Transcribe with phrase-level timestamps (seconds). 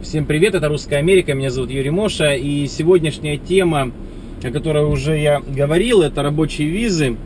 [0.00, 3.90] Всем привет, это Русская Америка, меня зовут Юрий Моша, и сегодняшняя тема,
[4.44, 7.16] о которой уже я говорил, это рабочие визы.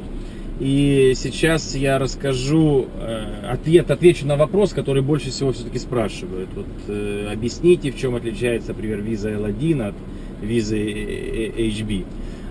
[0.58, 6.48] И сейчас я расскажу, э, ответ, отвечу на вопрос, который больше всего все-таки спрашивают.
[6.54, 9.94] Вот, э, объясните, в чем отличается, например, виза L1 от
[10.40, 12.06] визы HB.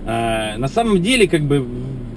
[0.06, 1.66] А, на самом деле, как бы,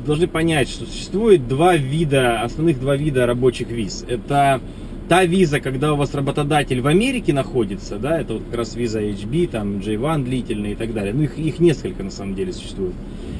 [0.06, 4.04] должны понять, что существует два вида, основных два вида рабочих виз.
[4.06, 4.60] Это
[5.08, 9.02] та виза, когда у вас работодатель в Америке находится, да, это вот как раз виза
[9.02, 11.12] HB, там J1 длительная и так далее.
[11.12, 12.94] Ну, их, их несколько на самом деле существует.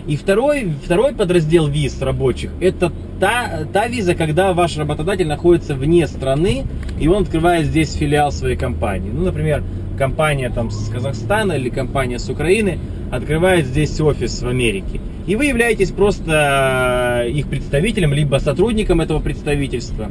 [0.07, 6.07] И второй, второй подраздел виз рабочих, это та, та виза, когда ваш работодатель находится вне
[6.07, 6.65] страны,
[7.01, 9.11] и он открывает здесь филиал своей компании.
[9.11, 9.63] Ну, например,
[9.99, 12.79] компания там с Казахстана или компания с Украины
[13.11, 15.01] открывает здесь офис в Америке.
[15.27, 20.11] И вы являетесь просто их представителем, либо сотрудником этого представительства.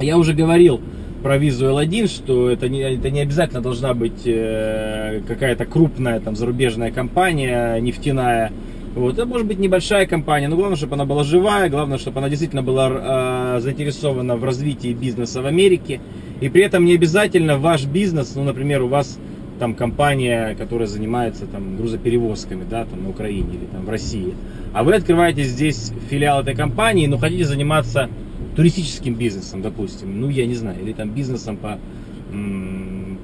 [0.00, 0.80] Я уже говорил
[1.22, 6.36] про визу L1, что это не, это не обязательно должна быть э, какая-то крупная там
[6.36, 8.52] зарубежная компания, нефтяная.
[8.94, 9.14] Вот.
[9.14, 12.62] Это может быть небольшая компания, но главное, чтобы она была живая, главное, чтобы она действительно
[12.62, 16.00] была э, заинтересована в развитии бизнеса в Америке.
[16.40, 19.18] И при этом не обязательно ваш бизнес, ну, например, у вас
[19.58, 24.34] там компания, которая занимается там грузоперевозками, да, там на Украине или там в России,
[24.72, 28.10] а вы открываете здесь филиал этой компании, но хотите заниматься
[28.54, 31.78] туристическим бизнесом, допустим, ну, я не знаю, или там бизнесом по,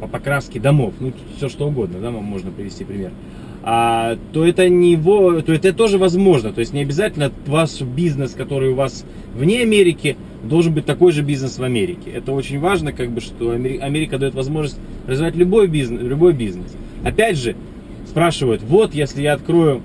[0.00, 3.10] по покраске домов, ну, все что угодно, да, можно привести пример,
[3.64, 8.32] а, то это не его, то это тоже возможно, то есть не обязательно ваш бизнес,
[8.32, 12.10] который у вас вне Америки, должен быть такой же бизнес в Америке.
[12.12, 16.74] Это очень важно, как бы, что Америка дает возможность развивать любой бизнес, любой бизнес.
[17.04, 17.54] Опять же,
[18.08, 19.82] спрашивают, вот, если я открою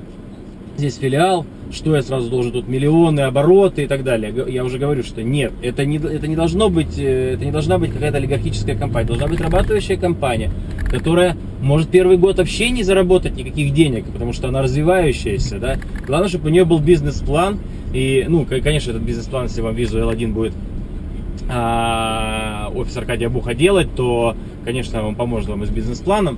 [0.78, 4.34] здесь филиал, что я сразу должен тут миллионы, обороты и так далее.
[4.48, 7.78] Я уже говорю, что нет, это не, это не должно быть, э, это не должна
[7.78, 10.52] быть какая-то олигархическая компания, должна быть работающая компания,
[10.90, 15.78] которая может первый год вообще не заработать никаких денег, потому что она развивающаяся, да.
[16.06, 17.60] Главное, чтобы у нее был бизнес-план,
[17.94, 20.54] и, ну, конечно, этот бизнес-план, если вам визу L1 будет
[21.50, 26.38] а, офис Аркадия Буха делать, то, конечно, он поможет вам и с бизнес-планом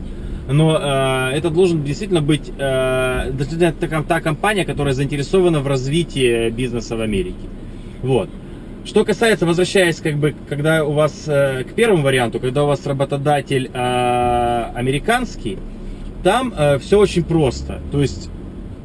[0.52, 3.32] но э, это должен действительно быть э,
[3.80, 7.48] та, та компания, которая заинтересована в развитии бизнеса в Америке.
[8.02, 8.30] Вот.
[8.84, 12.86] Что касается, возвращаясь, как бы, когда у вас э, к первому варианту, когда у вас
[12.88, 15.60] работодатель э, американский,
[16.24, 17.80] там э, все очень просто.
[17.92, 18.32] То есть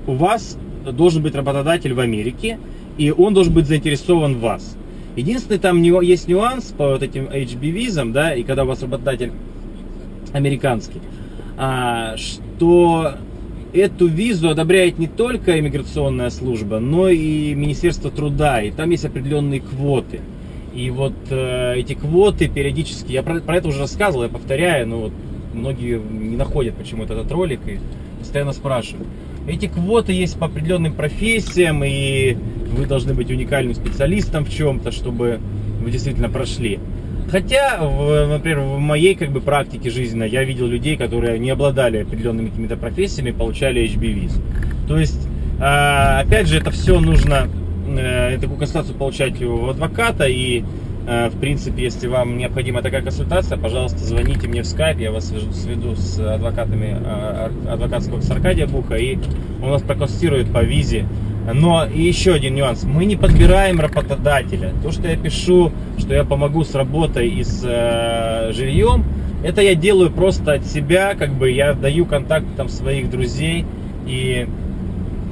[0.06, 2.58] у вас должен быть работодатель в Америке,
[2.98, 4.76] и он должен быть заинтересован в вас.
[5.16, 9.32] Единственный там есть нюанс по вот этим HB визам, да, и когда у вас работодатель
[10.34, 11.00] американский,
[11.56, 13.14] что
[13.74, 19.60] эту визу одобряет не только иммиграционная служба, но и Министерство труда, и там есть определенные
[19.60, 20.20] квоты.
[20.74, 25.00] И вот э, эти квоты периодически, я про, про это уже рассказывал, я повторяю, но
[25.02, 25.12] вот
[25.52, 27.78] многие не находят почему-то этот ролик и
[28.18, 29.06] постоянно спрашивают.
[29.46, 32.36] Эти квоты есть по определенным профессиям, и
[32.76, 35.38] вы должны быть уникальным специалистом в чем-то, чтобы
[35.82, 36.80] вы действительно прошли.
[37.30, 42.50] Хотя, например, в моей как бы практике жизненной я видел людей, которые не обладали определенными
[42.50, 44.40] какими-то профессиями, получали HB-визу.
[44.86, 45.28] То есть,
[45.60, 47.48] а, опять же, это все нужно,
[47.88, 50.64] э, такую консультацию получать у адвоката и
[51.06, 55.26] э, в принципе, если вам необходима такая консультация, пожалуйста, звоните мне в скайп, я вас
[55.52, 59.18] сведу с адвокатами а, адвокатского с Аркадия Буха, и
[59.62, 61.04] он вас проконсультирует по визе
[61.52, 62.84] но еще один нюанс.
[62.84, 64.72] Мы не подбираем работодателя.
[64.82, 69.04] То, что я пишу, что я помогу с работой и с э, жильем,
[69.44, 73.66] это я делаю просто от себя, как бы я даю контакт там своих друзей
[74.06, 74.48] и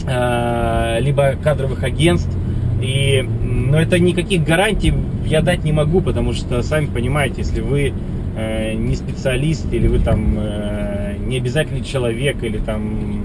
[0.06, 2.36] э, либо кадровых агентств.
[2.82, 4.92] И, но это никаких гарантий
[5.24, 7.94] я дать не могу, потому что, сами понимаете, если вы
[8.36, 13.24] э, не специалист или вы там э, не обязательный человек или там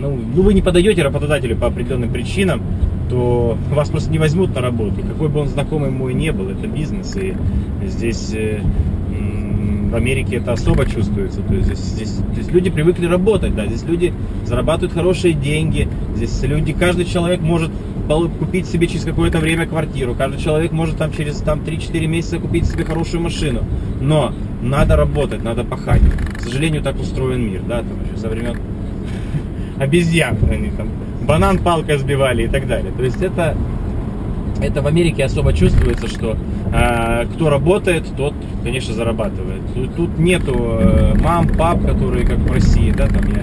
[0.00, 2.62] ну, ну вы не подаете работодателю по определенным причинам,
[3.08, 5.02] то вас просто не возьмут на работу.
[5.02, 7.34] Какой бы он знакомый мой не был, это бизнес, и
[7.86, 8.60] здесь э,
[9.90, 11.40] в Америке это особо чувствуется.
[11.42, 14.12] То есть здесь, здесь, здесь люди привыкли работать, да, здесь люди
[14.44, 17.70] зарабатывают хорошие деньги, здесь люди, каждый человек может
[18.38, 22.66] купить себе через какое-то время квартиру, каждый человек может там через там, 3-4 месяца купить
[22.66, 23.64] себе хорошую машину,
[24.00, 24.32] но
[24.62, 26.02] надо работать, надо пахать.
[26.36, 28.56] К сожалению, так устроен мир, да, там еще со времен
[29.78, 30.88] обезьян, они там
[31.26, 32.92] банан палкой сбивали и так далее.
[32.96, 33.56] То есть это,
[34.60, 36.36] это в Америке особо чувствуется, что
[36.72, 39.62] э, кто работает, тот, конечно, зарабатывает.
[39.74, 43.42] Тут, тут нету э, мам, пап, которые как в России, да, там я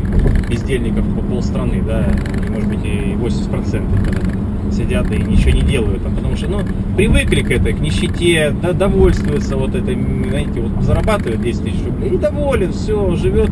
[0.53, 2.06] издельников по полстраны, да,
[2.50, 4.42] может быть и 80%, когда там
[4.73, 6.59] сидят и ничего не делают, там, потому что, ну,
[6.95, 12.11] привыкли к этой, к нищете, да, довольствуются вот этой, знаете, вот зарабатывает 10 тысяч рублей
[12.11, 13.51] и доволен, все, живет,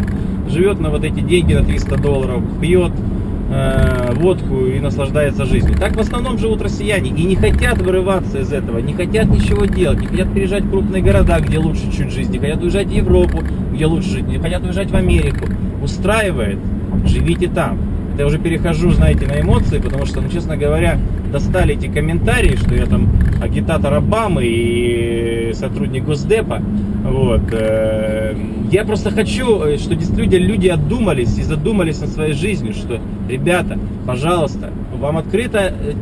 [0.49, 2.91] живет на вот эти деньги на 300 долларов, пьет,
[3.51, 5.75] э, водку и наслаждается жизнью.
[5.77, 10.01] Так в основном живут россияне и не хотят вырываться из этого, не хотят ничего делать,
[10.01, 13.43] не хотят переезжать в крупные города, где лучше чуть жизнь, не хотят уезжать в Европу,
[13.73, 15.45] где лучше жить, не хотят уезжать в Америку.
[15.81, 16.59] Устраивает,
[17.05, 17.79] живите там.
[18.11, 20.99] Это я уже перехожу, знаете, на эмоции, потому что, ну, честно говоря,
[21.31, 23.09] достали эти комментарии, что я там
[23.41, 26.61] агитатор Обамы и сотрудник Госдепа.
[27.05, 27.41] Вот.
[27.53, 28.35] Э,
[28.69, 32.99] я просто хочу, э, что действительно люди отдумались и задумались над своей жизнью, что,
[33.29, 35.93] ребята, пожалуйста, вам открыта э,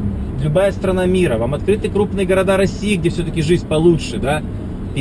[0.44, 4.42] любая страна мира, вам открыты крупные города России, где все-таки жизнь получше, да,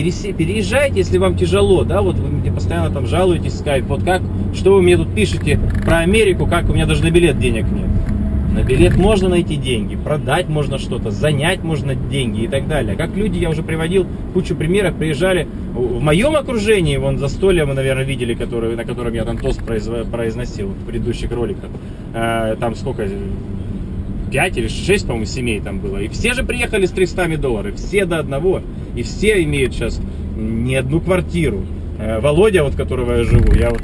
[0.02, 4.22] переезжайте, если вам тяжело, да, вот вы мне постоянно там жалуетесь скайп, вот как,
[4.54, 7.88] что вы мне тут пишете про Америку, как у меня даже на билет денег нет.
[8.52, 12.96] На билет можно найти деньги, продать можно что-то, занять можно деньги и так далее.
[12.96, 17.74] Как люди, я уже приводил кучу примеров, приезжали в моем окружении, вон за столем вы,
[17.74, 21.70] наверное, видели, который, на котором я там тост произносил в предыдущих роликах.
[22.14, 23.06] А, там сколько,
[24.30, 25.98] 5 или 6, по-моему, семей там было.
[25.98, 28.62] И все же приехали с 300 долларов, все до одного.
[28.94, 30.00] И все имеют сейчас
[30.36, 31.64] не одну квартиру.
[31.98, 33.80] Э, Володя, вот которого я живу, я вот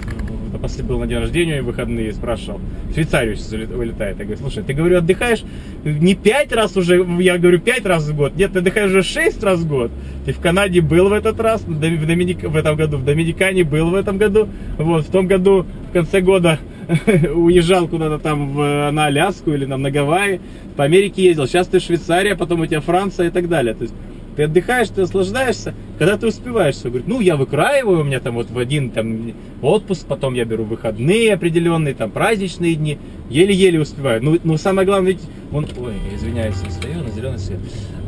[0.65, 2.59] после был на день рождения в выходные спрашивал,
[2.89, 4.19] в Швейцарию сейчас вылетает.
[4.19, 5.45] Я говорю, слушай, ты, говорю, отдыхаешь
[5.85, 8.35] не пять раз уже, я говорю, пять раз в год.
[8.35, 9.91] Нет, ты отдыхаешь уже шесть раз в год.
[10.25, 12.45] Ты в Канаде был в этот раз, в, Доминик...
[12.45, 14.49] в этом году, в Доминикане был в этом году.
[14.79, 16.59] Вот, в том году, в конце года,
[17.35, 20.41] уезжал куда-то там в, на Аляску или на Гавайи,
[20.77, 21.47] по Америке ездил.
[21.47, 23.75] Сейчас ты Швейцария, потом у тебя Франция и так далее.
[23.75, 23.95] То есть
[24.37, 26.89] ты отдыхаешь, ты наслаждаешься, когда ты успеваешь все.
[26.89, 29.33] Говорит, ну я выкраиваю, у меня там вот в один там
[29.63, 32.99] отпуск, потом я беру выходные определенные, там праздничные дни,
[33.31, 34.23] еле-еле успеваю.
[34.23, 35.23] Ну, ну самое главное, ведь
[35.53, 37.59] он, ой, извиняюсь, стою на зеленый свет.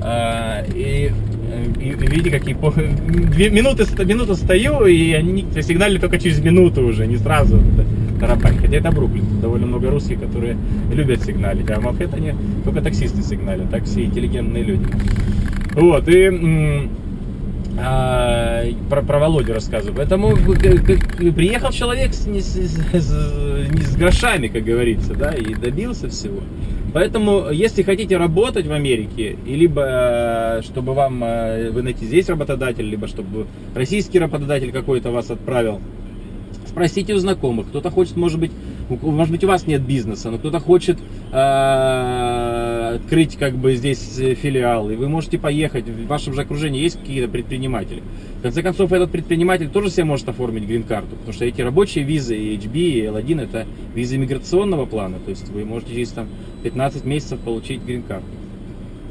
[0.03, 1.11] А, и,
[1.81, 6.83] и, и видите, какие по, две минуты, минуту стою, и они сигналили только через минуту
[6.83, 7.61] уже, не сразу
[8.21, 8.57] тарапать.
[8.59, 10.57] Хотя это Бруклин, довольно много русских, которые
[10.93, 12.35] любят сигналить, а в Манхэттене
[12.65, 14.87] только таксисты сигналят, так все интеллигентные люди.
[15.77, 16.89] Вот, и
[17.79, 19.95] а, про, про Володю рассказываю.
[19.95, 26.09] Поэтому приехал человек с, не, с, с, не с грошами, как говорится, да, и добился
[26.09, 26.41] всего.
[26.95, 32.89] Поэтому, если хотите работать в Америке, и либо чтобы вам э, вы найти здесь работодатель,
[32.89, 35.83] либо чтобы российский работодатель какой-то вас отправил
[36.77, 37.69] спросите у знакомых.
[37.69, 38.53] Кто-то хочет, может быть,
[38.89, 40.99] может быть, у вас нет бизнеса, но кто-то хочет
[41.33, 42.56] э,
[42.97, 47.31] открыть как бы здесь филиал, и вы можете поехать, в вашем же окружении есть какие-то
[47.31, 48.03] предприниматели.
[48.39, 52.37] В конце концов, этот предприниматель тоже себе может оформить грин-карту, потому что эти рабочие визы,
[52.37, 56.29] и HB, и L1, это визы миграционного плана, то есть вы можете через там
[56.63, 58.27] 15 месяцев получить грин-карту.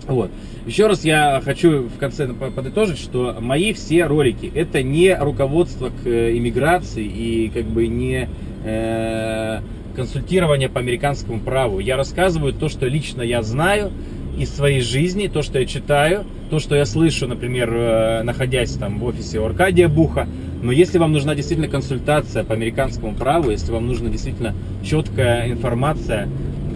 [0.08, 0.30] Вот.
[0.66, 6.08] Еще раз я хочу в конце подытожить, что мои все ролики это не руководство к
[6.08, 8.30] э, иммиграции и как бы не
[8.64, 9.62] э,
[9.96, 11.80] консультирование по американскому праву.
[11.80, 13.92] Я рассказываю то, что лично я знаю
[14.38, 19.00] из своей жизни, то, что я читаю, то, что я слышу, например, э, находясь там
[19.00, 20.28] в офисе у Аркадия Буха.
[20.62, 24.54] Но если вам нужна действительно консультация по американскому праву, если вам нужна действительно
[24.84, 26.28] четкая информация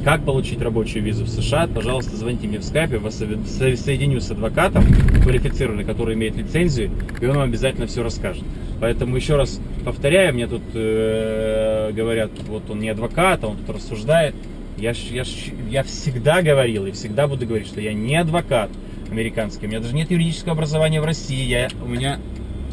[0.04, 4.86] как получить рабочую визу в США, пожалуйста, звоните мне в скайпе, вас соединю с адвокатом
[5.24, 8.44] квалифицированным, который имеет лицензию, и он вам обязательно все расскажет.
[8.81, 13.76] Поэтому еще раз повторяю, мне тут э, говорят, вот он не адвокат, а он тут
[13.76, 14.36] рассуждает.
[14.78, 15.24] Я, я,
[15.69, 18.69] я всегда говорил и всегда буду говорить, что я не адвокат
[19.12, 19.66] американский.
[19.66, 21.44] У меня даже нет юридического образования в России.
[21.44, 22.19] Я, у меня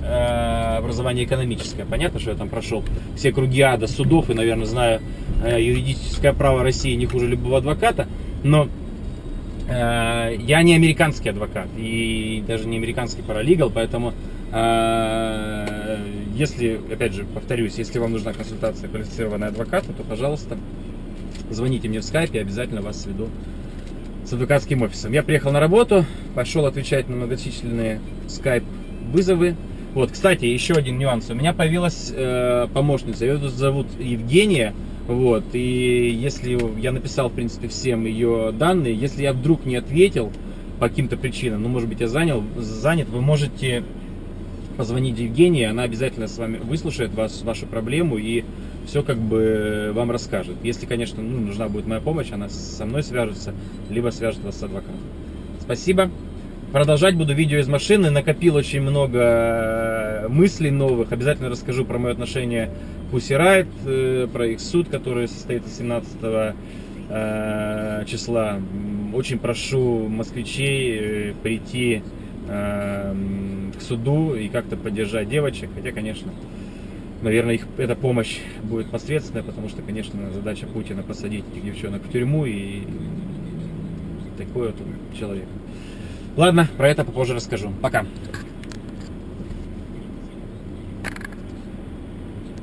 [0.03, 1.85] э, образование экономическое.
[1.85, 2.85] Понятно, что я там прошел
[3.17, 5.01] все круги ада судов и, наверное, знаю
[5.43, 8.07] Э, юридическое право России не хуже любого адвоката,
[8.43, 8.69] но
[9.69, 14.15] э, я не американский адвокат и даже не американский паралигал, поэтому
[14.53, 15.67] э,
[16.37, 20.59] если, опять же, повторюсь, если вам нужна консультация квалифицированного адвоката, то, пожалуйста,
[21.51, 23.29] звоните мне в скайпе, обязательно вас сведу
[24.25, 25.13] с адвокатским офисом.
[25.13, 28.65] Я приехал на работу, пошел отвечать на многочисленные скайп
[29.13, 29.57] вызовы.
[29.95, 31.31] Вот, кстати, еще один нюанс.
[31.31, 34.75] У меня появилась э, помощница, ее зовут Евгения.
[35.07, 40.33] Вот, и если я написал, в принципе, всем ее данные, если я вдруг не ответил
[40.81, 43.85] по каким-то причинам, ну, может быть, я занял, занят, вы можете
[44.77, 48.45] позвонить Евгении, она обязательно с вами выслушает вас, вашу проблему и
[48.87, 50.57] все как бы вам расскажет.
[50.63, 53.53] Если, конечно, ну, нужна будет моя помощь, она со мной свяжется,
[53.91, 55.01] либо свяжет вас с адвокатом.
[55.61, 56.11] Спасибо.
[56.73, 58.11] Продолжать буду видео из машины.
[58.11, 61.13] Накопил очень много мыслей новых.
[61.13, 62.71] Обязательно расскажу про мое отношение
[63.11, 66.55] Pussy Riot, э, про их суд, который состоится 17
[67.09, 68.61] э, числа.
[69.15, 72.03] очень прошу москвичей э, прийти
[72.49, 73.15] э,
[73.79, 75.71] к суду и как-то поддержать девочек.
[75.75, 76.33] Хотя, конечно,
[77.23, 82.13] наверное, их эта помощь будет посредственная, потому что, конечно, задача Путина посадить этих девчонок в
[82.13, 82.83] тюрьму и
[84.39, 84.77] такой вот
[85.19, 85.47] человек.
[86.37, 87.73] Ладно, про это попозже расскажу.
[87.81, 88.05] Пока.